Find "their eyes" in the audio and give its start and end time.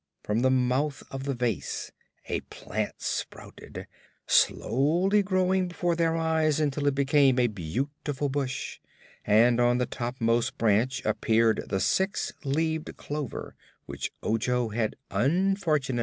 5.95-6.59